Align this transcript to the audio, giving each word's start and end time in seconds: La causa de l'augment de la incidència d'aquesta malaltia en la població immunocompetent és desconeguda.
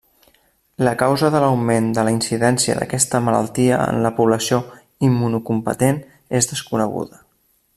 La 0.85 0.93
causa 1.01 1.27
de 1.33 1.41
l'augment 1.43 1.89
de 1.97 2.05
la 2.07 2.13
incidència 2.15 2.77
d'aquesta 2.79 3.21
malaltia 3.27 3.77
en 3.91 4.01
la 4.07 4.13
població 4.21 4.59
immunocompetent 5.09 6.01
és 6.41 6.51
desconeguda. 6.55 7.23